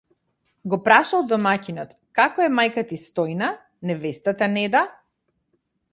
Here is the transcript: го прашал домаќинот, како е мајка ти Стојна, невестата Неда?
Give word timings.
го 0.71 0.79
прашал 0.87 1.27
домаќинот, 1.33 1.93
како 2.21 2.45
е 2.45 2.49
мајка 2.61 2.85
ти 2.93 3.01
Стојна, 3.03 3.53
невестата 3.91 4.53
Неда? 4.59 4.83